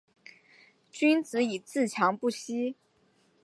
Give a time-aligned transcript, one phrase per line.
[0.89, 2.75] 君子以自强不息